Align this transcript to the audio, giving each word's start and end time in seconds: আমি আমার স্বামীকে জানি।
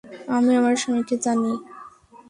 আমি 0.35 0.51
আমার 0.59 0.75
স্বামীকে 0.81 1.15
জানি। 1.25 1.51